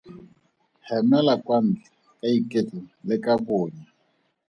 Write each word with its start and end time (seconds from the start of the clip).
Hemela 0.87 1.33
kwa 1.45 1.57
ntle 1.65 1.81
ka 2.19 2.27
iketlo 2.39 2.79
le 3.07 3.15
ka 3.23 3.33
bonya. 3.45 3.85